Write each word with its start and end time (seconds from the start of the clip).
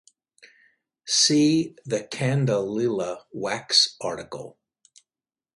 See 1.05 1.75
the 1.85 1.99
candelilla 2.01 3.25
wax 3.31 3.97
article. 4.01 4.57